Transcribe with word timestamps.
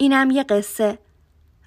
اینم 0.00 0.30
یه 0.30 0.42
قصه. 0.42 0.98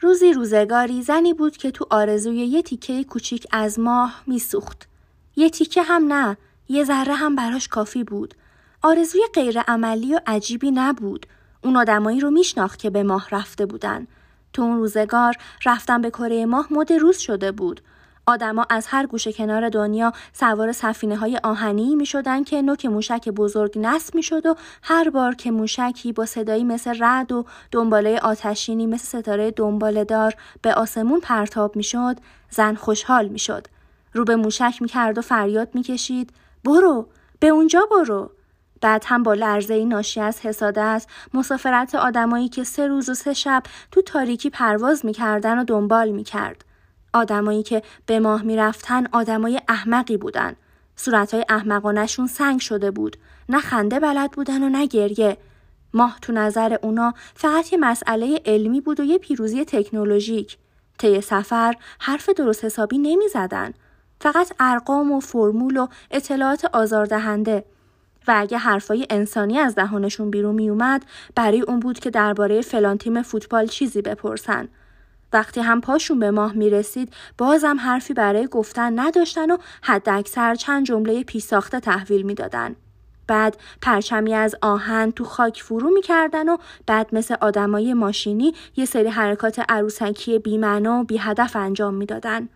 روزی 0.02 0.34
روزگاری 0.34 1.02
زنی 1.02 1.34
بود 1.34 1.58
که 1.58 1.72
تو 1.72 1.88
آرزوی 1.90 2.38
یه 2.38 2.62
تیکه 2.62 3.04
کوچیک 3.04 3.48
از 3.52 3.80
ماه 3.80 4.24
میسوخت. 4.28 4.88
یه 5.36 5.50
تیکه 5.50 5.84
هم 5.84 6.14
نه، 6.14 6.38
یه 6.70 6.84
ذره 6.84 7.14
هم 7.14 7.36
براش 7.36 7.68
کافی 7.68 8.04
بود. 8.04 8.34
آرزوی 8.82 9.22
غیر 9.34 9.60
عملی 9.60 10.16
و 10.16 10.20
عجیبی 10.28 10.72
نبود. 10.72 11.26
اون 11.64 11.78
آدمایی 11.78 12.20
رو 12.20 12.32
میشناخت 12.32 12.80
که 12.80 12.90
به 12.90 13.04
ماه 13.04 13.28
رفته 13.32 13.66
بودن. 13.66 14.08
تو 14.54 14.62
اون 14.62 14.78
روزگار 14.78 15.36
رفتن 15.66 16.02
به 16.02 16.10
کره 16.10 16.46
ماه 16.46 16.68
مد 16.72 16.94
روز 16.94 17.18
شده 17.18 17.52
بود. 17.52 17.82
آدما 18.26 18.66
از 18.70 18.88
هر 18.88 19.06
گوشه 19.06 19.34
کنار 19.34 19.70
دنیا 19.70 20.14
سوار 20.34 20.72
سفینه 20.72 21.16
های 21.16 21.40
آهنی 21.44 21.96
می 21.96 22.06
شدن 22.06 22.44
که 22.44 22.62
نوک 22.62 22.86
موشک 22.86 23.30
بزرگ 23.30 23.72
نصب 23.76 24.16
می 24.16 24.24
شد 24.24 24.46
و 24.46 24.56
هر 24.84 25.10
بار 25.10 25.36
که 25.36 25.52
موشکی 25.52 26.14
با 26.14 26.26
صدایی 26.26 26.64
مثل 26.64 26.96
رد 27.00 27.32
و 27.32 27.46
دنباله 27.72 28.20
آتشینی 28.20 28.88
مثل 28.88 29.20
ستاره 29.20 29.52
دنباله 29.52 30.04
دار 30.04 30.34
به 30.62 30.74
آسمون 30.74 31.20
پرتاب 31.20 31.76
می 31.76 31.84
شد 31.84 32.18
زن 32.50 32.76
خوشحال 32.76 33.28
می 33.28 33.40
شد. 33.40 33.68
رو 34.14 34.26
به 34.26 34.36
موشک 34.36 34.82
می 34.82 34.88
کرد 34.88 35.18
و 35.18 35.22
فریاد 35.22 35.70
می 35.74 35.84
کشید 35.84 36.30
برو 36.64 37.08
به 37.40 37.48
اونجا 37.48 37.88
برو 37.92 38.32
بعد 38.82 39.04
هم 39.08 39.24
با 39.24 39.34
لرزه 39.34 39.86
ناشی 39.86 40.22
از 40.22 40.40
حسادت 40.40 41.06
مسافرت 41.34 41.96
آدمایی 41.96 42.50
که 42.50 42.64
سه 42.64 42.88
روز 42.88 43.10
و 43.10 43.14
سه 43.14 43.34
شب 43.34 43.64
تو 43.92 44.02
تاریکی 44.02 44.50
پرواز 44.50 45.06
می‌کردن 45.06 45.60
و 45.60 45.64
دنبال 45.64 46.10
می‌کرد. 46.10 46.66
آدمایی 47.14 47.64
که 47.64 47.82
به 48.06 48.20
ماه 48.20 48.42
می‌رفتن 48.42 49.08
آدمای 49.12 49.62
احمقی 49.68 50.18
بودن. 50.18 50.56
صورتهای 50.96 51.46
احمقانشون 51.50 52.28
سنگ 52.28 52.60
شده 52.60 52.92
بود. 52.92 53.18
نه 53.50 53.60
خنده 53.60 54.00
بلد 54.00 54.32
بودن 54.32 54.64
و 54.64 54.70
نه 54.70 54.86
گریه. 54.86 55.38
ماه 55.94 56.18
تو 56.22 56.34
نظر 56.34 56.78
اونا 56.82 57.14
فقط 57.36 57.74
یه 57.74 57.80
مسئله 57.80 58.42
علمی 58.46 58.82
بود 58.82 59.00
و 59.00 59.04
یه 59.04 59.18
پیروزی 59.18 59.66
تکنولوژیک. 59.66 60.58
طی 60.98 61.22
سفر 61.22 61.76
حرف 62.00 62.30
درست 62.30 62.66
حسابی 62.66 62.98
نمی 62.98 63.28
زدن. 63.28 63.74
فقط 64.22 64.54
ارقام 64.60 65.12
و 65.12 65.20
فرمول 65.20 65.78
و 65.78 65.88
اطلاعات 66.12 66.66
آزاردهنده. 66.66 67.66
و 68.28 68.34
اگه 68.38 68.58
حرفای 68.58 69.08
انسانی 69.10 69.60
از 69.60 69.76
دهانشون 69.76 70.32
بیرون 70.32 70.56
می 70.56 70.70
اومد 70.70 71.06
برای 71.36 71.62
اون 71.62 71.80
بود 71.80 72.00
که 72.00 72.10
درباره 72.10 72.62
فلان 72.62 72.98
تیم 72.98 73.22
فوتبال 73.22 73.68
چیزی 73.68 74.02
بپرسن. 74.02 74.68
وقتی 75.34 75.62
هم 75.62 75.82
پاشون 75.82 76.20
به 76.20 76.32
ماه 76.32 76.54
می 76.54 76.70
رسید 76.70 77.14
بازم 77.38 77.78
حرفی 77.80 78.14
برای 78.14 78.48
گفتن 78.48 79.00
نداشتن 79.00 79.52
و 79.52 79.58
حد 79.82 80.10
اکثر 80.10 80.56
چند 80.56 80.86
جمله 80.86 81.24
پی 81.24 81.40
ساخته 81.40 81.80
تحویل 81.80 82.22
می‌دادن. 82.22 82.76
بعد 83.28 83.58
پرچمی 83.82 84.34
از 84.34 84.56
آهن 84.62 85.12
تو 85.12 85.24
خاک 85.24 85.62
فرو 85.62 85.90
می‌کردن 85.90 86.50
و 86.50 86.58
بعد 86.88 87.16
مثل 87.16 87.36
آدمای 87.42 87.94
ماشینی 87.94 88.54
یه 88.76 88.86
سری 88.86 89.08
حرکات 89.08 89.62
عروسکی 89.70 90.40
بیمعنا 90.40 91.00
و 91.00 91.04
بی 91.04 91.18
هدف 91.18 91.56
انجام 91.56 91.94
می‌دادن. 91.94 92.50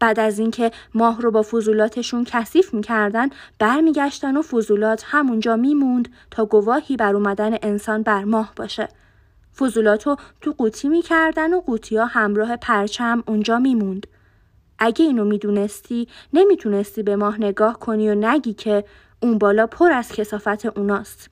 بعد 0.00 0.20
از 0.20 0.38
اینکه 0.38 0.70
ماه 0.94 1.20
رو 1.20 1.30
با 1.30 1.42
فضولاتشون 1.42 2.24
کثیف 2.24 2.74
می‌کردن 2.74 3.28
برمیگشتن 3.58 4.36
و 4.36 4.42
فضولات 4.42 5.02
همونجا 5.06 5.56
میموند 5.56 6.08
تا 6.30 6.44
گواهی 6.44 6.96
بر 6.96 7.14
اومدن 7.14 7.56
انسان 7.62 8.02
بر 8.02 8.24
ماه 8.24 8.52
باشه. 8.56 8.88
فضولات 9.58 10.06
رو 10.06 10.16
تو 10.40 10.52
قوطی 10.58 10.88
می‌کردن 10.88 11.54
و 11.54 11.60
قوطی 11.60 11.96
ها 11.96 12.06
همراه 12.06 12.56
پرچم 12.56 13.24
اونجا 13.26 13.58
میموند. 13.58 14.06
اگه 14.78 15.04
اینو 15.04 15.24
می‌دونستی 15.24 16.08
نمی‌تونستی 16.32 17.02
به 17.02 17.16
ماه 17.16 17.40
نگاه 17.40 17.78
کنی 17.78 18.10
و 18.10 18.14
نگی 18.14 18.54
که 18.54 18.84
اون 19.20 19.38
بالا 19.38 19.66
پر 19.66 19.92
از 19.92 20.12
کسافت 20.12 20.66
اوناست. 20.66 21.30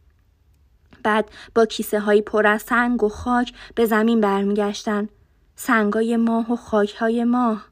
بعد 1.03 1.31
با 1.55 1.67
کیسه 1.67 2.01
های 2.01 2.23
پر 2.23 2.47
از 2.47 2.63
سنگ 2.63 3.03
و 3.03 3.09
خاک 3.09 3.53
به 3.75 3.87
زمین 3.87 4.21
برمیگشتن. 4.21 5.09
سنگای 5.57 6.17
ماه 6.17 6.53
و 6.53 6.57
خاک 6.57 6.95
های 6.95 7.25
ماه. 7.25 7.67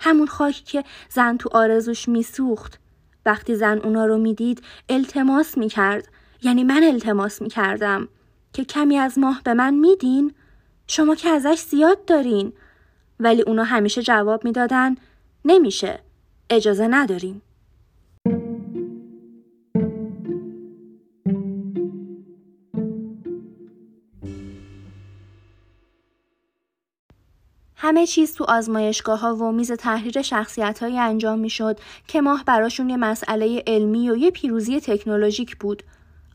همون 0.00 0.26
خاک 0.26 0.54
که 0.54 0.84
زن 1.08 1.36
تو 1.36 1.48
آرزوش 1.52 2.08
میسوخت. 2.08 2.80
وقتی 3.26 3.54
زن 3.54 3.78
اونا 3.78 4.06
رو 4.06 4.18
می‌دید 4.18 4.62
التماس 4.88 5.58
می‌کرد. 5.58 6.08
یعنی 6.42 6.64
من 6.64 6.84
التماس 6.84 7.42
می‌کردم. 7.42 8.08
که 8.56 8.64
کمی 8.64 8.98
از 8.98 9.18
ماه 9.18 9.40
به 9.44 9.54
من 9.54 9.74
میدین؟ 9.74 10.34
شما 10.86 11.14
که 11.14 11.28
ازش 11.28 11.58
زیاد 11.58 12.04
دارین. 12.04 12.52
ولی 13.20 13.42
اونا 13.42 13.64
همیشه 13.64 14.02
جواب 14.02 14.44
می‌دادن 14.44 14.96
نمیشه. 15.44 16.00
اجازه 16.50 16.86
نداریم. 16.86 17.42
همه 27.76 28.06
چیز 28.06 28.34
تو 28.34 28.44
آزمایشگاه 28.44 29.20
ها 29.20 29.36
و 29.36 29.52
میز 29.52 29.72
تحریر 29.72 30.22
شخصیت 30.22 30.82
های 30.82 30.98
انجام 30.98 31.38
می 31.38 31.50
شد 31.50 31.78
که 32.06 32.20
ماه 32.20 32.44
براشون 32.44 32.90
یه 32.90 32.96
مسئله 32.96 33.62
علمی 33.66 34.10
و 34.10 34.16
یه 34.16 34.30
پیروزی 34.30 34.80
تکنولوژیک 34.80 35.56
بود. 35.56 35.82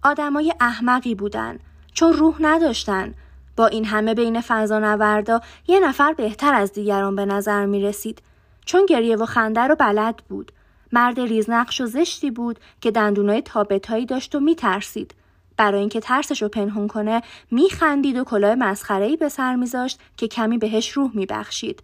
آدمای 0.03 0.53
احمقی 0.59 1.16
بودن 1.16 1.59
چون 1.94 2.13
روح 2.13 2.35
نداشتن. 2.40 3.13
با 3.56 3.68
این 3.68 3.85
همه 3.85 4.13
بین 4.13 4.41
فضانوردا 4.41 5.41
یه 5.68 5.79
نفر 5.79 6.13
بهتر 6.13 6.53
از 6.53 6.74
دیگران 6.74 7.16
به 7.16 7.25
نظر 7.25 7.66
می 7.66 7.81
رسید. 7.81 8.22
چون 8.66 8.85
گریه 8.85 9.16
و 9.16 9.25
خنده 9.25 9.62
رو 9.62 9.75
بلد 9.75 10.16
بود. 10.29 10.52
مرد 10.91 11.19
ریزنقش 11.19 11.81
و 11.81 11.85
زشتی 11.85 12.31
بود 12.31 12.59
که 12.81 12.91
دندونای 12.91 13.41
تابتایی 13.41 14.06
داشت 14.06 14.35
و 14.35 14.40
می 14.40 14.56
ترسید. 14.56 15.16
برای 15.57 15.79
اینکه 15.79 16.00
ترسش 16.00 16.41
رو 16.41 16.50
پنهون 16.50 16.88
کنه 16.88 17.22
میخندید 17.52 18.18
و 18.18 18.23
کلاه 18.23 18.56
مسخره‌ای 18.56 19.18
به 19.18 19.29
سر 19.29 19.56
میذاشت 19.56 20.00
که 20.18 20.28
کمی 20.28 20.58
بهش 20.58 20.91
روح 20.91 21.12
میبخشید. 21.13 21.84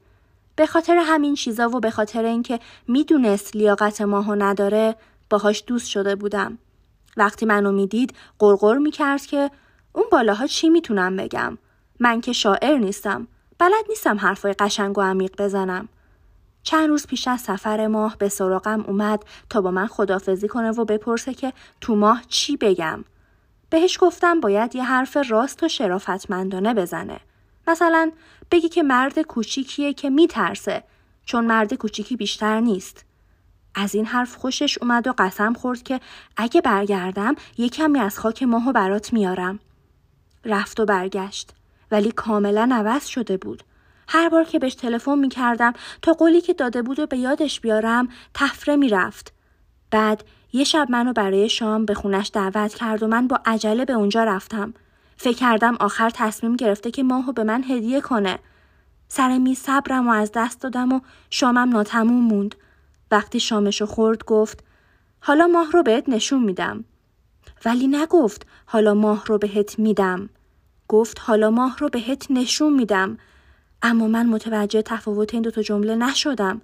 به 0.56 0.66
خاطر 0.66 0.98
همین 0.98 1.36
چیزا 1.36 1.70
و 1.70 1.80
به 1.80 1.92
خاطر 1.92 2.24
اینکه 2.24 2.60
می‌دونست 2.88 3.56
لیاقت 3.56 4.02
ماهو 4.02 4.36
نداره 4.36 4.96
باهاش 5.30 5.64
دوست 5.68 5.90
شده 5.90 6.16
بودم. 6.16 6.58
وقتی 7.18 7.46
منو 7.46 7.72
می‌دید 7.72 8.14
قرقر 8.40 8.78
می‌کرد 8.78 9.26
که 9.26 9.52
اون 9.98 10.06
بالاها 10.12 10.48
چی 10.48 10.70
می‌تونم 10.70 11.16
بگم؟ 11.16 11.58
من 12.00 12.22
که 12.22 12.34
شاعر 12.34 12.78
نیستم. 12.78 13.28
بلد 13.60 13.86
نیستم 13.90 14.18
حرفای 14.18 14.54
قشنگ 14.54 14.98
و 14.98 15.02
عمیق 15.02 15.42
بزنم. 15.42 15.90
چند 16.64 16.90
روز 16.90 17.08
پیش 17.08 17.28
از 17.28 17.42
سفر 17.42 17.88
ماه 17.88 18.18
به 18.18 18.30
سراغم 18.30 18.82
اومد 18.88 19.26
تا 19.50 19.62
با 19.62 19.72
من 19.72 19.88
خدافزی 19.88 20.48
کنه 20.48 20.72
و 20.72 20.86
بپرسه 20.86 21.34
که 21.34 21.54
تو 21.82 21.96
ماه 21.96 22.22
چی 22.28 22.58
بگم. 22.58 23.04
بهش 23.70 23.98
گفتم 24.02 24.40
باید 24.40 24.76
یه 24.76 24.84
حرف 24.84 25.18
راست 25.30 25.64
و 25.64 25.68
شرافتمندانه 25.68 26.74
بزنه. 26.74 27.20
مثلا 27.68 28.12
بگی 28.52 28.70
که 28.70 28.84
مرد 28.84 29.22
کوچیکیه 29.22 29.94
که 29.94 30.10
میترسه 30.10 30.84
چون 31.26 31.46
مرد 31.46 31.74
کوچیکی 31.74 32.16
بیشتر 32.16 32.60
نیست. 32.60 33.06
از 33.76 33.96
این 33.96 34.06
حرف 34.06 34.36
خوشش 34.36 34.78
اومد 34.82 35.08
و 35.08 35.14
قسم 35.18 35.54
خورد 35.54 35.84
که 35.84 36.00
اگه 36.38 36.62
برگردم 36.62 37.36
یه 37.58 37.70
کمی 37.70 38.00
از 38.00 38.20
خاک 38.20 38.44
ماهو 38.44 38.72
برات 38.72 39.14
میارم. 39.14 39.60
رفت 40.48 40.80
و 40.80 40.86
برگشت 40.86 41.52
ولی 41.92 42.12
کاملا 42.12 42.70
عوض 42.72 43.06
شده 43.06 43.38
بود. 43.38 43.64
هر 44.08 44.30
بار 44.30 44.44
که 44.44 44.60
بهش 44.60 44.76
تلفن 44.76 45.20
می 45.20 45.30
کردم 45.30 45.74
تا 46.02 46.14
قولی 46.14 46.42
که 46.42 46.54
داده 46.54 46.82
بود 46.82 47.00
و 47.00 47.08
به 47.08 47.18
یادش 47.18 47.60
بیارم 47.60 48.10
تفره 48.34 48.76
می 48.76 48.90
رفت. 48.90 49.34
بعد 49.92 50.24
یه 50.54 50.64
شب 50.64 50.88
منو 50.90 51.14
برای 51.14 51.50
شام 51.50 51.86
به 51.86 51.94
خونش 51.94 52.32
دعوت 52.34 52.74
کرد 52.74 53.04
و 53.04 53.08
من 53.08 53.28
با 53.28 53.40
عجله 53.46 53.86
به 53.86 53.94
اونجا 53.94 54.24
رفتم. 54.24 54.74
فکر 55.18 55.38
کردم 55.38 55.76
آخر 55.80 56.10
تصمیم 56.10 56.56
گرفته 56.56 56.92
که 56.92 57.04
ماهو 57.04 57.32
به 57.32 57.44
من 57.44 57.64
هدیه 57.64 58.02
کنه. 58.02 58.40
سر 59.08 59.38
می 59.38 59.56
صبرم 59.56 60.08
و 60.08 60.12
از 60.12 60.32
دست 60.36 60.62
دادم 60.62 60.92
و 60.92 61.00
شامم 61.30 61.70
ناتموم 61.70 62.24
موند. 62.24 62.56
وقتی 63.12 63.40
شامشو 63.40 63.86
خورد 63.86 64.26
گفت 64.26 64.64
حالا 65.20 65.48
ماه 65.48 65.72
رو 65.72 65.84
بهت 65.84 66.10
نشون 66.10 66.44
میدم. 66.44 66.84
ولی 67.66 67.88
نگفت 67.88 68.48
حالا 68.66 68.94
ماه 68.94 69.26
رو 69.26 69.38
بهت 69.38 69.80
میدم. 69.80 70.30
گفت 70.88 71.18
حالا 71.22 71.52
ماه 71.52 71.78
رو 71.78 71.90
بهت 71.90 72.28
نشون 72.30 72.74
میدم. 72.74 73.18
اما 73.82 74.08
من 74.08 74.26
متوجه 74.26 74.82
تفاوت 74.82 75.34
این 75.34 75.44
دوتا 75.44 75.62
جمله 75.62 75.96
نشدم. 75.96 76.62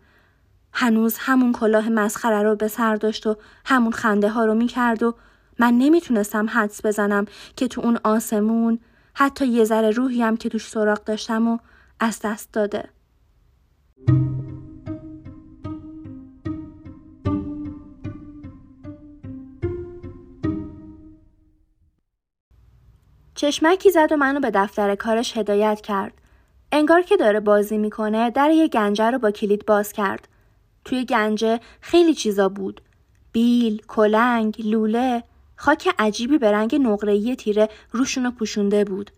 هنوز 0.74 1.18
همون 1.20 1.52
کلاه 1.52 1.90
مسخره 1.90 2.44
رو 2.44 2.56
به 2.56 2.68
سر 2.68 2.96
داشت 2.96 3.28
و 3.28 3.38
همون 3.66 3.92
خنده 3.92 4.30
ها 4.30 4.46
رو 4.46 4.54
می‌کرد 4.54 5.04
و 5.04 5.16
من 5.60 5.74
نمی‌تونستم 5.74 6.50
حدس 6.50 6.86
بزنم 6.86 7.26
که 7.56 7.68
تو 7.68 7.82
اون 7.82 8.00
آسمون 8.04 8.80
حتی 9.14 9.48
یه 9.48 9.64
ذره 9.64 9.90
روحی 9.90 10.22
هم 10.22 10.38
که 10.38 10.50
توش 10.50 10.70
سراغ 10.70 11.04
داشتم 11.04 11.48
و 11.48 11.58
از 12.00 12.20
دست 12.24 12.54
داده. 12.54 12.90
چشمکی 23.44 23.92
زد 23.92 24.12
و 24.12 24.16
منو 24.16 24.40
به 24.40 24.52
دفتر 24.52 24.96
کارش 24.96 25.38
هدایت 25.38 25.82
کرد. 25.82 26.14
انگار 26.72 27.02
که 27.02 27.18
داره 27.18 27.40
بازی 27.40 27.78
می‌کنه 27.78 28.30
در 28.30 28.52
یه 28.52 28.68
گنجه 28.68 29.10
رو 29.10 29.20
با 29.20 29.32
کلید 29.32 29.66
باز 29.66 29.94
کرد. 29.94 30.28
توی 30.86 31.06
گنجه 31.06 31.60
خیلی 31.82 32.14
چیزا 32.14 32.50
بود. 32.50 32.82
بیل، 33.32 33.82
کلنگ، 33.88 34.56
لوله، 34.66 35.24
خاک 35.56 35.96
عجیبی 36.00 36.38
به 36.38 36.52
رنگ 36.52 36.76
نقره‌ای 36.76 37.36
تیره 37.36 37.70
روشونو 37.92 38.32
پوشونده 38.32 38.84
بود. 38.84 39.12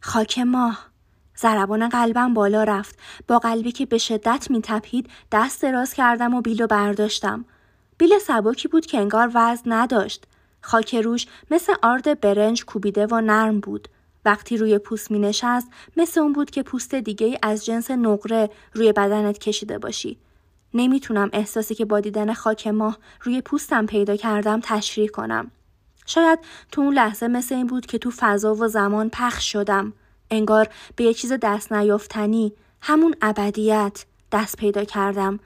خاک 0.00 0.38
ماه. 0.38 0.86
ضربان 1.38 1.88
قلبم 1.88 2.34
بالا 2.34 2.64
رفت 2.64 2.98
با 3.28 3.38
قلبی 3.38 3.72
که 3.72 3.86
به 3.86 3.98
شدت 3.98 4.46
میتپید 4.50 5.10
دست 5.32 5.62
دراز 5.62 5.94
کردم 5.94 6.34
و 6.34 6.40
بیلو 6.40 6.66
برداشتم 6.66 7.44
بیل 7.98 8.18
سبکی 8.18 8.68
بود 8.68 8.86
که 8.86 8.98
انگار 8.98 9.30
وزن 9.34 9.72
نداشت 9.72 10.24
خاک 10.62 10.94
روش 10.94 11.26
مثل 11.50 11.74
آرد 11.82 12.20
برنج 12.20 12.64
کوبیده 12.64 13.06
و 13.06 13.20
نرم 13.20 13.60
بود 13.60 13.88
وقتی 14.24 14.56
روی 14.56 14.78
پوست 14.78 15.10
می 15.10 15.18
نشست 15.18 15.68
مثل 15.96 16.20
اون 16.20 16.32
بود 16.32 16.50
که 16.50 16.62
پوست 16.62 16.94
دیگه 16.94 17.38
از 17.42 17.64
جنس 17.64 17.90
نقره 17.90 18.50
روی 18.74 18.92
بدنت 18.92 19.38
کشیده 19.38 19.78
باشی. 19.78 20.18
نمی‌تونم 20.74 21.30
احساسی 21.32 21.74
که 21.74 21.84
با 21.84 22.00
دیدن 22.00 22.32
خاک 22.32 22.66
ماه 22.66 22.98
روی 23.22 23.40
پوستم 23.40 23.86
پیدا 23.86 24.16
کردم 24.16 24.60
تشریح 24.62 25.08
کنم. 25.08 25.50
شاید 26.06 26.38
تو 26.72 26.80
اون 26.80 26.94
لحظه 26.94 27.28
مثل 27.28 27.54
این 27.54 27.66
بود 27.66 27.86
که 27.86 27.98
تو 27.98 28.10
فضا 28.16 28.54
و 28.54 28.68
زمان 28.68 29.10
پخش 29.10 29.52
شدم. 29.52 29.92
انگار 30.30 30.68
به 30.96 31.04
یه 31.04 31.14
چیز 31.14 31.32
دست 31.42 31.72
نیافتنی 31.72 32.52
همون 32.80 33.14
ابدیت 33.22 34.04
دست 34.32 34.56
پیدا 34.56 34.84
کردم. 34.84 35.40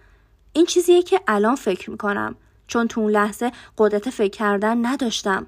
این 0.53 0.67
چیزیه 0.67 1.03
که 1.03 1.21
الان 1.29 1.55
فکر 1.55 1.91
می‌کنم 1.91 2.35
چون 2.67 2.89
تو 2.89 3.01
اون 3.01 3.11
لحظه 3.11 3.53
قدرت 3.79 4.11
فکر 4.11 4.39
کردن 4.39 4.87
نداشتم. 4.87 5.47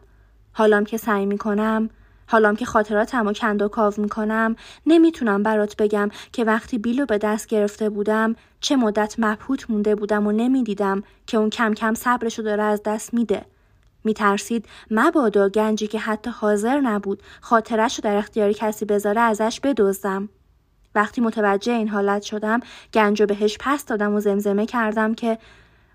حالام 0.53 0.85
که 0.85 0.97
سعی 0.97 1.27
می‌کنم 1.27 1.91
حالام 2.27 2.57
که 2.57 2.65
خاطراتم 2.65 3.27
و 3.27 3.33
کند 3.33 3.63
و 3.63 3.69
کاو 3.69 3.95
می‌کنم 3.97 4.57
نمی‌تونم 4.87 5.43
برات 5.43 5.77
بگم 5.77 6.11
که 6.33 6.45
وقتی 6.45 6.79
بیلو 6.79 7.07
به 7.07 7.19
دست 7.19 7.47
گرفته 7.47 7.89
بودم 7.89 8.37
چه 8.61 8.77
مدت 8.77 9.15
مبهوت 9.19 9.71
مونده 9.71 9.95
بودم 9.95 10.27
و 10.27 10.33
نمی‌دیدم 10.33 11.03
که 11.27 11.37
اون 11.37 11.51
کم 11.51 11.75
کم 11.75 11.95
صبرشو 11.95 12.43
داره 12.43 12.63
از 12.63 12.83
دست 12.83 13.15
میده. 13.15 13.45
میترسید 14.05 14.67
مبادا 14.91 15.49
گنجی 15.49 15.87
که 15.87 15.99
حتی 15.99 16.31
حاضر 16.31 16.81
نبود 16.81 17.23
خاطرش 17.41 18.01
در 18.01 18.17
اختیار 18.17 18.53
کسی 18.53 18.85
بذاره 18.85 19.21
ازش 19.21 19.61
بدزدم. 19.61 20.29
وقتی 20.95 21.21
متوجه 21.21 21.73
این 21.73 21.89
حالت 21.89 22.23
شدم 22.23 22.61
گنج 22.95 23.23
بهش 23.23 23.57
پس 23.61 23.87
دادم 23.87 24.15
و 24.15 24.21
زمزمه 24.21 24.67
کردم 24.67 25.15
که 25.15 25.39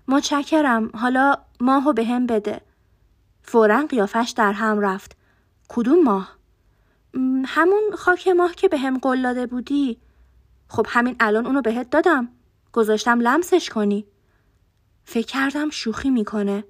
متشکرم 0.08 0.90
حالا 0.94 1.36
ماهو 1.60 1.92
به 1.92 2.04
هم 2.04 2.26
بده. 2.26 2.60
فورا 3.42 3.86
قیافش 3.86 4.34
در 4.36 4.52
هم 4.52 4.80
رفت. 4.80 5.16
کدوم 5.68 6.02
ماه؟ 6.02 6.36
همون 7.44 7.82
خاک 7.94 8.28
ماه 8.28 8.54
که 8.54 8.68
به 8.68 8.78
هم 8.78 8.98
قول 8.98 9.22
داده 9.22 9.46
بودی 9.46 9.98
خب 10.68 10.86
همین 10.88 11.16
الان 11.20 11.46
اونو 11.46 11.60
بهت 11.62 11.90
دادم 11.90 12.28
گذاشتم 12.72 13.20
لمسش 13.20 13.70
کنی 13.70 14.06
فکر 15.04 15.26
کردم 15.26 15.70
شوخی 15.70 16.10
می‌کنه 16.10 16.64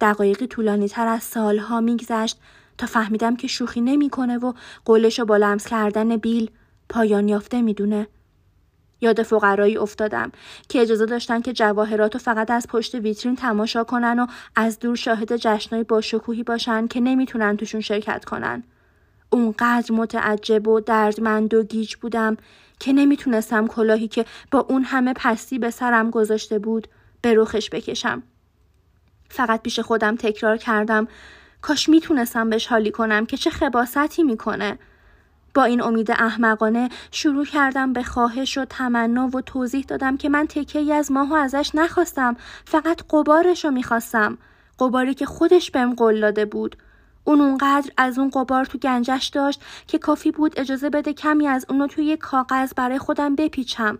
دقایقی 0.00 0.46
طولانی 0.46 0.88
تر 0.88 1.06
از 1.06 1.22
سالها 1.22 1.80
میگذشت 1.80 2.40
تا 2.78 2.86
فهمیدم 2.86 3.36
که 3.36 3.48
شوخی 3.48 3.80
نمی‌کنه 3.80 4.38
و 4.38 4.52
قولش 4.84 5.20
با 5.20 5.36
لمس 5.36 5.66
کردن 5.66 6.16
بیل 6.16 6.50
پایان 6.88 7.28
یافته 7.28 7.62
می‌دونه 7.62 8.08
یاد 9.00 9.22
فقرایی 9.22 9.76
افتادم 9.76 10.32
که 10.68 10.80
اجازه 10.80 11.06
داشتن 11.06 11.40
که 11.40 11.52
جواهرات 11.52 12.14
رو 12.14 12.20
فقط 12.20 12.50
از 12.50 12.66
پشت 12.68 12.94
ویترین 12.94 13.36
تماشا 13.36 13.84
کنن 13.84 14.18
و 14.18 14.26
از 14.56 14.78
دور 14.78 14.96
شاهد 14.96 15.36
جشنای 15.36 15.84
با 15.84 16.00
شکوهی 16.00 16.42
باشن 16.42 16.86
که 16.86 17.00
نمی‌تونن 17.00 17.56
توشون 17.56 17.80
شرکت 17.80 18.24
کنن. 18.24 18.62
اونقدر 19.30 19.94
متعجب 19.94 20.68
و 20.68 20.80
دردمند 20.80 21.54
و 21.54 21.62
گیج 21.62 21.96
بودم 21.96 22.36
که 22.80 22.92
نمی‌تونستم 22.92 23.66
کلاهی 23.66 24.08
که 24.08 24.24
با 24.50 24.58
اون 24.68 24.82
همه 24.82 25.12
پستی 25.16 25.58
به 25.58 25.70
سرم 25.70 26.10
گذاشته 26.10 26.58
بود 26.58 26.88
به 27.22 27.34
روخش 27.34 27.70
بکشم. 27.70 28.22
فقط 29.28 29.62
پیش 29.62 29.80
خودم 29.80 30.16
تکرار 30.16 30.56
کردم 30.56 31.08
کاش 31.62 31.88
می‌تونستم 31.88 32.50
بهش 32.50 32.66
حالی 32.66 32.90
کنم 32.90 33.26
که 33.26 33.36
چه 33.36 33.50
خباستی 33.50 34.22
می‌کنه. 34.22 34.78
با 35.54 35.64
این 35.64 35.82
امید 35.82 36.10
احمقانه 36.10 36.88
شروع 37.10 37.44
کردم 37.44 37.92
به 37.92 38.02
خواهش 38.02 38.58
و 38.58 38.64
تمنا 38.64 39.30
و 39.36 39.40
توضیح 39.40 39.84
دادم 39.88 40.16
که 40.16 40.28
من 40.28 40.46
تکه 40.46 40.94
از 40.94 41.12
ماهو 41.12 41.34
ازش 41.34 41.70
نخواستم 41.74 42.36
فقط 42.64 43.02
قبارش 43.10 43.64
رو 43.64 43.70
می‌خواستم. 43.70 44.38
قباری 44.78 45.14
که 45.14 45.26
خودش 45.26 45.70
بهم 45.70 45.94
قول 45.94 46.20
داده 46.20 46.44
بود. 46.44 46.76
اون 47.24 47.40
اونقدر 47.40 47.90
از 47.96 48.18
اون 48.18 48.30
قبار 48.30 48.64
تو 48.64 48.78
گنجش 48.78 49.26
داشت 49.26 49.62
که 49.86 49.98
کافی 49.98 50.30
بود 50.30 50.60
اجازه 50.60 50.90
بده 50.90 51.12
کمی 51.12 51.46
از 51.46 51.66
اونو 51.68 51.86
توی 51.86 52.16
کاغذ 52.16 52.72
برای 52.76 52.98
خودم 52.98 53.36
بپیچم. 53.36 53.98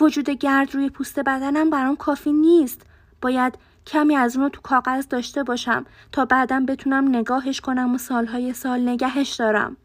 وجود 0.00 0.30
گرد 0.30 0.74
روی 0.74 0.90
پوست 0.90 1.20
بدنم 1.20 1.70
برام 1.70 1.96
کافی 1.96 2.32
نیست. 2.32 2.82
باید 3.22 3.54
کمی 3.86 4.16
از 4.16 4.36
اونو 4.36 4.48
تو 4.48 4.60
کاغذ 4.60 5.08
داشته 5.08 5.42
باشم 5.42 5.86
تا 6.12 6.24
بعدم 6.24 6.66
بتونم 6.66 7.08
نگاهش 7.08 7.60
کنم 7.60 7.94
و 7.94 7.98
سالهای 7.98 8.52
سال 8.52 8.88
نگهش 8.88 9.34
دارم. 9.34 9.76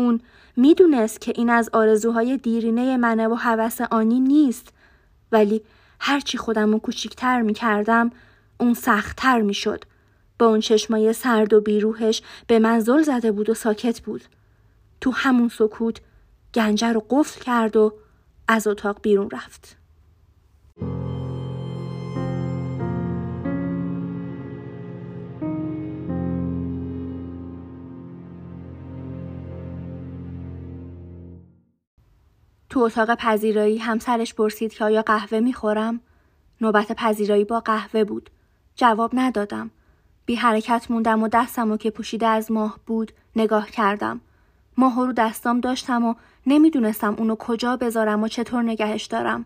اون 0.00 0.20
می‌دونست 0.56 1.20
که 1.20 1.32
این 1.36 1.50
از 1.50 1.70
آرزوهای 1.72 2.36
دیرینه 2.36 2.96
منه 2.96 3.28
و 3.28 3.34
هوس 3.34 3.80
آنی 3.80 4.20
نیست. 4.20 4.72
ولی 5.32 5.62
هرچی 6.00 6.38
خودم 6.38 6.72
رو 6.72 6.78
کوچیکتر 6.78 7.42
می‌کردم 7.42 8.10
اون 8.60 8.74
سختتر 8.74 9.40
می‌شد. 9.40 9.84
با 10.38 10.46
اون 10.46 10.60
چشمای 10.60 11.12
سرد 11.12 11.52
و 11.52 11.60
بیروهش 11.60 12.22
به 12.46 12.58
من 12.58 12.80
زل 12.80 13.02
زده 13.02 13.32
بود 13.32 13.50
و 13.50 13.54
ساکت 13.54 14.00
بود. 14.00 14.22
تو 15.00 15.10
همون 15.10 15.48
سکوت 15.48 16.00
گنجه 16.54 16.92
رو 16.92 17.06
قفل 17.10 17.40
کرد 17.40 17.76
و 17.76 17.92
از 18.48 18.66
اتاق 18.66 18.98
بیرون 19.02 19.30
رفت. 19.30 19.79
تو 32.70 32.80
اتاق 32.80 33.14
پذیرایی 33.14 33.78
همسرش 33.78 34.34
پرسید 34.34 34.72
که 34.72 34.84
آیا 34.84 35.02
قهوه 35.02 35.40
می‌خورم؟ 35.40 36.00
نوبت 36.60 36.92
پذیرایی 36.92 37.44
با 37.44 37.60
قهوه 37.60 38.04
بود. 38.04 38.30
جواب 38.76 39.10
ندادم. 39.14 39.70
بی 40.26 40.34
حرکت 40.34 40.86
موندم 40.90 41.22
و 41.22 41.28
دستم 41.28 41.70
و 41.70 41.76
که 41.76 41.90
پوشیده 41.90 42.26
از 42.26 42.52
ماه 42.52 42.78
بود 42.86 43.12
نگاه 43.36 43.70
کردم. 43.70 44.20
ماه 44.76 44.96
رو 44.96 45.12
دستام 45.12 45.60
داشتم 45.60 46.04
و 46.04 46.14
نمی‌دونستم 46.46 47.14
اونو 47.18 47.36
کجا 47.36 47.76
بذارم 47.76 48.22
و 48.22 48.28
چطور 48.28 48.62
نگهش 48.62 49.04
دارم. 49.04 49.44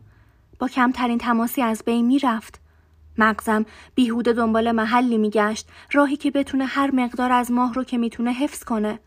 با 0.59 0.69
کمترین 0.69 1.19
تماسی 1.19 1.63
از 1.63 1.83
بین 1.87 2.07
می‌رفت. 2.07 2.61
مغزم 3.19 3.67
بیهوده 3.95 4.33
دنبال 4.33 4.73
محلی 4.73 5.19
میگشت 5.19 5.69
راهی 5.93 6.17
که 6.17 6.31
بتونه 6.31 6.65
هر 6.65 6.91
مقدار 6.91 7.33
از 7.33 7.51
ماه 7.51 7.75
رو 7.75 7.85
که 7.85 7.99
می‌تونه 7.99 8.33
حفظ 8.33 8.65
کنه. 8.65 8.99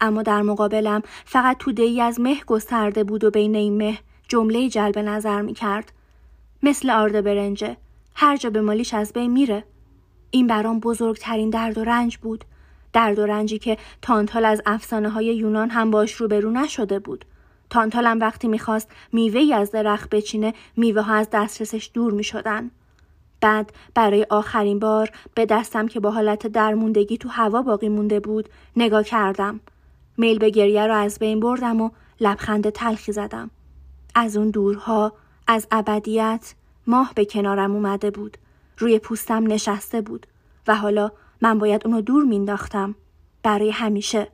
اما 0.00 0.22
در 0.22 0.42
مقابلم 0.42 1.02
فقط 1.24 1.56
توده 1.58 1.82
ای 1.82 2.00
از 2.00 2.20
مه 2.20 2.36
گسترده 2.46 3.04
بود 3.04 3.24
و 3.24 3.30
بین 3.30 3.56
این 3.56 3.76
مه 3.76 3.98
جمله 4.28 4.68
جلب 4.68 4.98
نظر 4.98 5.42
می 5.42 5.54
کرد. 5.54 5.92
مثل 6.62 6.90
آرد 6.90 7.24
برنجه. 7.24 7.76
هر 8.14 8.36
جا 8.36 8.50
به 8.50 8.60
مالیش 8.60 8.94
از 8.94 9.12
بین 9.12 9.32
میره. 9.32 9.64
این 10.30 10.46
برام 10.46 10.80
بزرگترین 10.80 11.50
درد 11.50 11.78
و 11.78 11.84
رنج 11.84 12.16
بود. 12.16 12.44
درد 12.92 13.18
و 13.18 13.26
رنجی 13.26 13.58
که 13.58 13.76
تانتال 14.02 14.44
از 14.44 14.62
افسانه 14.66 15.08
های 15.08 15.26
یونان 15.26 15.70
هم 15.70 15.90
باش 15.90 16.12
روبرو 16.12 16.50
نشده 16.50 16.98
بود. 16.98 17.24
تانتالم 17.70 18.20
وقتی 18.20 18.48
می‌خواست 18.48 18.88
میوه 19.12 19.54
از 19.54 19.70
درخت 19.70 20.10
بچینه 20.10 20.54
میوه 20.76 21.02
ها 21.02 21.14
از 21.14 21.28
دسترسش 21.32 21.90
دور 21.94 22.12
می 22.12 22.24
شدن. 22.24 22.70
بعد 23.40 23.72
برای 23.94 24.26
آخرین 24.30 24.78
بار 24.78 25.10
به 25.34 25.46
دستم 25.46 25.88
که 25.88 26.00
با 26.00 26.10
حالت 26.10 26.46
درموندگی 26.46 27.18
تو 27.18 27.28
هوا 27.28 27.62
باقی 27.62 27.88
مونده 27.88 28.20
بود 28.20 28.48
نگاه 28.76 29.02
کردم. 29.02 29.60
میل 30.16 30.38
به 30.38 30.50
گریه 30.50 30.86
رو 30.86 30.94
از 30.94 31.18
بین 31.18 31.40
بردم 31.40 31.80
و 31.80 31.90
لبخند 32.20 32.70
تلخی 32.70 33.12
زدم. 33.12 33.50
از 34.14 34.36
اون 34.36 34.50
دورها 34.50 35.12
از 35.46 35.66
ابدیت 35.70 36.54
ماه 36.86 37.12
به 37.14 37.24
کنارم 37.24 37.72
اومده 37.72 38.10
بود. 38.10 38.38
روی 38.78 38.98
پوستم 38.98 39.46
نشسته 39.46 40.00
بود 40.00 40.26
و 40.66 40.76
حالا 40.76 41.12
من 41.40 41.58
باید 41.58 41.86
اونو 41.86 42.00
دور 42.00 42.24
مینداختم. 42.24 42.94
برای 43.42 43.70
همیشه. 43.70 44.28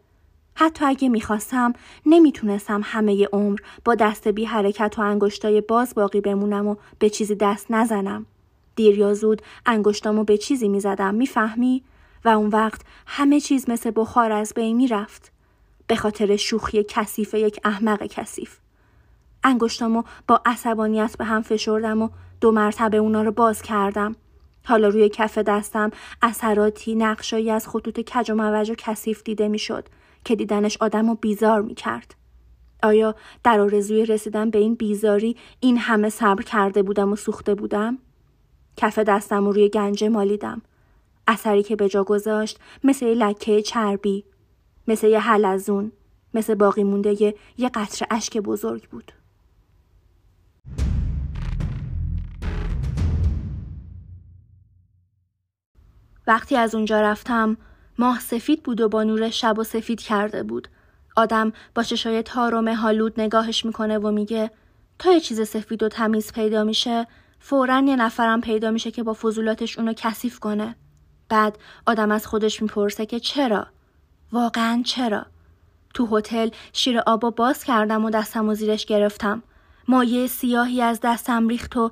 حتی 0.54 0.84
اگه 0.84 1.08
می‌خواستم 1.08 1.72
نمی‌تونستم 2.06 2.80
همه 2.84 3.28
عمر 3.32 3.58
با 3.84 3.94
دست 3.94 4.28
بی 4.28 4.44
حرکت 4.44 4.94
و 4.98 5.02
انگشتای 5.02 5.60
باز 5.60 5.94
باقی 5.94 6.20
بمونم 6.20 6.66
و 6.66 6.76
به 6.98 7.10
چیزی 7.10 7.34
دست 7.34 7.70
نزنم. 7.70 8.26
دیر 8.76 8.98
یا 8.98 9.14
زود 9.14 9.42
انگشتامو 9.66 10.24
به 10.24 10.38
چیزی 10.38 10.68
می‌زدم 10.68 11.14
می‌فهمی؟ 11.14 11.82
و 12.24 12.28
اون 12.28 12.48
وقت 12.48 12.80
همه 13.06 13.40
چیز 13.40 13.70
مثل 13.70 13.92
بخار 13.96 14.32
از 14.32 14.52
بین 14.56 14.76
می‌رفت. 14.76 15.31
به 15.86 15.96
خاطر 15.96 16.36
شوخی 16.36 16.84
کثیف 16.88 17.34
یک 17.34 17.60
احمق 17.64 18.06
کثیف 18.06 18.58
انگشتامو 19.44 20.02
با 20.28 20.40
عصبانیت 20.44 21.16
به 21.18 21.24
هم 21.24 21.42
فشردم 21.42 22.02
و 22.02 22.08
دو 22.40 22.50
مرتبه 22.50 22.96
اونا 22.96 23.22
رو 23.22 23.32
باز 23.32 23.62
کردم 23.62 24.16
حالا 24.64 24.88
روی 24.88 25.08
کف 25.08 25.38
دستم 25.38 25.90
اثراتی 26.22 26.94
نقشایی 26.94 27.50
از 27.50 27.68
خطوط 27.68 28.00
کج 28.00 28.30
و 28.30 28.34
موج 28.34 28.70
و 28.70 28.74
کثیف 28.78 29.22
دیده 29.22 29.48
می‌شد 29.48 29.88
که 30.24 30.36
دیدنش 30.36 30.76
آدم 30.80 31.08
رو 31.08 31.14
بیزار 31.14 31.62
می 31.62 31.74
کرد. 31.74 32.14
آیا 32.82 33.14
در 33.44 33.60
آرزوی 33.60 34.06
رسیدن 34.06 34.50
به 34.50 34.58
این 34.58 34.74
بیزاری 34.74 35.36
این 35.60 35.78
همه 35.78 36.08
صبر 36.08 36.42
کرده 36.42 36.82
بودم 36.82 37.12
و 37.12 37.16
سوخته 37.16 37.54
بودم؟ 37.54 37.98
کف 38.76 38.98
دستم 38.98 39.44
رو 39.44 39.52
روی 39.52 39.68
گنجه 39.68 40.08
مالیدم. 40.08 40.62
اثری 41.26 41.62
که 41.62 41.76
به 41.76 41.88
جا 41.88 42.04
گذاشت 42.04 42.58
مثل 42.84 43.06
لکه 43.06 43.62
چربی 43.62 44.24
مثل 44.88 45.06
یه 45.06 45.20
حلزون 45.20 45.92
مثل 46.34 46.54
باقی 46.54 46.82
مونده 46.82 47.22
یه 47.58 47.68
قطر 47.74 48.06
اشک 48.10 48.38
بزرگ 48.38 48.88
بود. 48.88 49.12
وقتی 56.26 56.56
از 56.56 56.74
اونجا 56.74 57.00
رفتم 57.00 57.56
ماه 57.98 58.20
سفید 58.20 58.62
بود 58.62 58.80
و 58.80 58.88
با 58.88 59.02
نور 59.02 59.30
شب 59.30 59.58
و 59.58 59.64
سفید 59.64 60.00
کرده 60.00 60.42
بود. 60.42 60.68
آدم 61.16 61.52
با 61.74 61.82
چشای 61.82 62.22
تار 62.22 62.54
و 62.54 62.60
مهالود 62.60 63.20
نگاهش 63.20 63.64
می‌کنه 63.64 63.98
و 63.98 64.10
میگه 64.10 64.50
تا 64.98 65.12
یه 65.12 65.20
چیز 65.20 65.48
سفید 65.48 65.82
و 65.82 65.88
تمیز 65.88 66.32
پیدا 66.32 66.64
میشه 66.64 67.06
فورا 67.38 67.80
یه 67.80 67.96
نفرم 67.96 68.40
پیدا 68.40 68.70
میشه 68.70 68.90
که 68.90 69.02
با 69.02 69.14
فضولاتش 69.14 69.78
اونو 69.78 69.92
کثیف 69.96 70.38
کنه. 70.38 70.76
بعد 71.28 71.58
آدم 71.86 72.10
از 72.10 72.26
خودش 72.26 72.62
می‌پرسه 72.62 73.06
که 73.06 73.20
چرا؟ 73.20 73.66
واقعا 74.32 74.82
چرا؟ 74.84 75.26
تو 75.94 76.16
هتل 76.16 76.48
شیر 76.72 76.98
آبا 76.98 77.30
باز 77.30 77.64
کردم 77.64 78.04
و 78.04 78.10
دستم 78.10 78.48
و 78.48 78.54
زیرش 78.54 78.86
گرفتم. 78.86 79.42
مایه 79.88 80.26
سیاهی 80.26 80.82
از 80.82 81.00
دستم 81.02 81.48
ریخت 81.48 81.76
و 81.76 81.90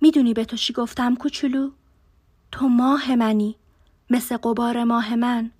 می‌دونی 0.00 0.34
به 0.34 0.44
تو 0.44 0.56
چی 0.56 0.72
گفتم 0.72 1.14
کوچولو؟ 1.14 1.70
تو 2.52 2.68
ماه 2.68 3.14
منی 3.14 3.56
مثل 4.10 4.36
قبار 4.36 4.84
ماه 4.84 5.14
من 5.14 5.50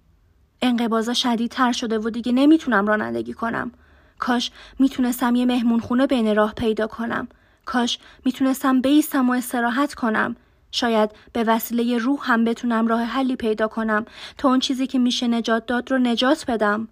انقبازا 0.63 1.15
شدیدتر 1.15 1.73
شده 1.73 1.99
و 1.99 2.11
دیگه 2.11 2.33
نمی‌تونم 2.33 2.87
رانندگی 2.87 3.33
کنم 3.33 3.73
کاش 4.19 4.51
می‌تونستم 4.79 5.35
یه 5.35 5.45
مهمون 5.45 5.81
خونه 5.81 6.07
بین 6.07 6.37
راه 6.37 6.55
پیدا 6.55 6.87
کنم 6.87 7.29
کاش 7.65 7.99
می‌تونستم 8.25 8.81
بیستم 8.81 9.31
و 9.31 9.33
استراحت 9.33 9.95
کنم 9.95 10.37
شاید 10.73 11.11
به 11.33 11.45
وسیله 11.45 11.99
روح 11.99 12.19
هم 12.23 12.45
بتونم 12.45 12.87
راه 12.87 13.03
حلی 13.03 13.37
پیدا 13.37 13.69
کنم. 13.69 14.05
تا 14.39 14.49
اون 14.49 14.59
چیزی 14.59 14.87
که 14.87 14.99
میشه 14.99 15.29
نجات 15.29 15.67
داد 15.67 15.91
رو 15.91 15.99
نجات 15.99 16.51
بدم. 16.51 16.89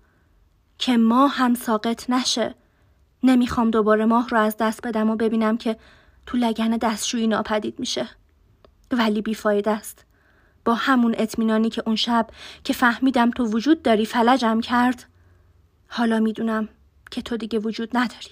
که 0.79 0.97
ماه 0.97 1.35
هم 1.35 1.55
ساقط 1.55 2.11
نشه. 2.11 2.55
نمی‌خوام 3.23 3.71
دوباره 3.71 4.05
ماه 4.05 4.29
رو 4.29 4.39
از 4.39 4.57
دست 4.57 4.87
بدم 4.87 5.11
و 5.11 5.17
ببینم 5.17 5.57
که 5.57 5.77
تو 6.27 6.39
لگن 6.39 6.71
دستشویی 6.71 7.27
ناپدید 7.27 7.81
میشه. 7.81 8.09
ولی 8.91 9.23
بیفایده 9.23 9.71
است. 9.71 10.05
با 10.65 10.75
همون 10.75 11.15
اطمینانی 11.19 11.71
که 11.71 11.83
اون 11.87 11.97
شب 11.97 12.27
که 12.65 12.73
فهمیدم 12.73 13.31
تو 13.31 13.45
وجود 13.45 13.83
داری 13.83 14.07
فلجم 14.07 14.61
کرد 14.61 15.05
حالا 15.89 16.21
می‌دونم 16.21 16.69
که 17.11 17.23
تو 17.23 17.37
دیگه 17.37 17.59
وجود 17.59 17.97
نداری. 17.97 18.31